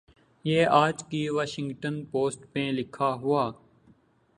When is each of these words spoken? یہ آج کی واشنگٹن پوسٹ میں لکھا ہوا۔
یہ 0.45 0.65
آج 0.77 1.03
کی 1.03 1.27
واشنگٹن 1.29 2.03
پوسٹ 2.11 2.45
میں 2.55 2.71
لکھا 2.71 3.13
ہوا۔ 3.13 3.51